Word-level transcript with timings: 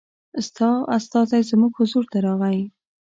ستا 0.47 0.69
استازی 0.97 1.41
زموږ 1.49 1.71
حضور 1.79 2.03
ته 2.11 2.17
راغی. 2.25 2.61